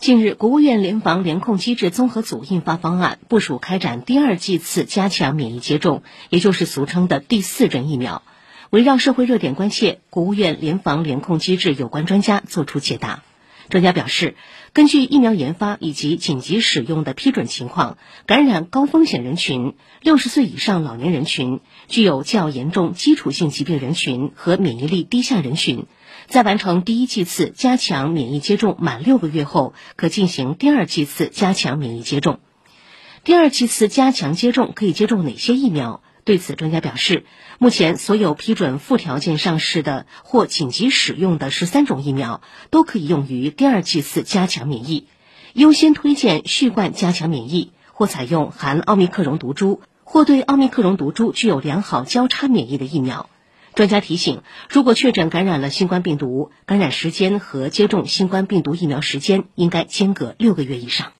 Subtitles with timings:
[0.00, 8.22] 近日，国务院联防联控机制综合组印发方案，部署开展第二剂次加强免疫接种，也就是俗称的第四针疫苗。
[8.70, 13.22] 围绕社会热点关切，国务院联防联控机制有关专家作出解答。
[13.70, 14.34] 专家表示，
[14.72, 17.96] 根据疫苗研发以及紧急使用的批准情况，
[18.26, 25.86] 感染高风险人群、六十岁以上老年人群、具有较严重基础性疾病人群和免疫力低下人群，
[26.26, 32.40] 在完成第一剂次加强免疫接种满六个月后，可进行第二剂次加强免疫接种。
[33.22, 36.02] 第二剂次加强接种可以接种哪些疫苗？
[36.24, 37.24] 对此，专家表示，
[37.58, 45.06] 目前所有批准附条件上市的或紧急使用的十三种疫苗都可以用于第二剂次加强免疫，
[45.54, 53.30] 优先推荐续贯加强免疫或采用含奥密克戎毒株或对奥密克戎毒株具有良好交叉免疫的疫苗。
[53.74, 61.12] 专家提醒，如果确诊感染了新冠病毒，感染时间和接种新冠病毒疫苗时间应该间隔六个月以上。